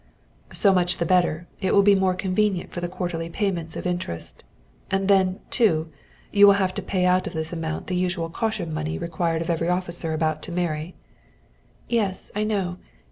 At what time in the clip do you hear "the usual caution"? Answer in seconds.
7.85-8.73